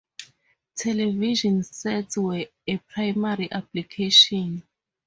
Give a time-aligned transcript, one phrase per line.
[0.77, 4.63] Television sets were a primary application.